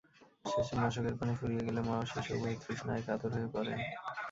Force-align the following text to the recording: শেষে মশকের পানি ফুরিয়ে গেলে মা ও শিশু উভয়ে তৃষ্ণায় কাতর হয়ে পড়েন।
শেষে 0.45 0.75
মশকের 0.81 1.15
পানি 1.19 1.33
ফুরিয়ে 1.39 1.65
গেলে 1.67 1.81
মা 1.87 1.95
ও 1.99 2.03
শিশু 2.11 2.31
উভয়ে 2.35 2.59
তৃষ্ণায় 2.63 3.03
কাতর 3.07 3.29
হয়ে 3.35 3.49
পড়েন। 3.53 3.79